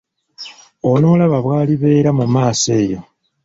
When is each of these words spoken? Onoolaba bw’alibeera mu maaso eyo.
Onoolaba 0.91 1.37
bw’alibeera 1.43 2.09
mu 2.17 2.25
maaso 2.33 2.69
eyo. 2.81 2.99